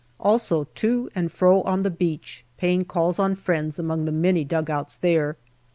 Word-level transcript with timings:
Also 0.19 0.63
to 0.63 1.11
and 1.13 1.31
fro 1.31 1.61
on 1.61 1.83
the 1.83 1.91
beach, 1.91 2.43
paying 2.57 2.83
calls 2.83 3.19
on 3.19 3.35
friends 3.35 3.77
among 3.77 4.05
the 4.05 4.11
many 4.11 4.43
dugouts 4.43 4.97
there. 4.97 5.37